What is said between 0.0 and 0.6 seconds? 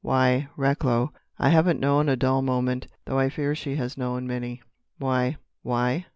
Why,